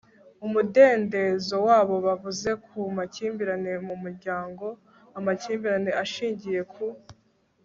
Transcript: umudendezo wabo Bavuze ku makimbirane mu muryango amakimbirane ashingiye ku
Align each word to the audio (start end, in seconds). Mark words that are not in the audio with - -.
umudendezo 0.45 1.55
wabo 1.67 1.95
Bavuze 2.05 2.49
ku 2.65 2.77
makimbirane 2.97 3.71
mu 3.87 3.95
muryango 4.03 4.65
amakimbirane 5.17 5.91
ashingiye 6.03 6.61
ku 6.73 6.85